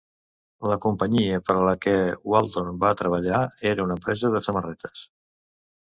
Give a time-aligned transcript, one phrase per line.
[0.69, 1.93] La companyia per a la que
[2.33, 5.05] Wauldron va treballar era una empresa de samarretes.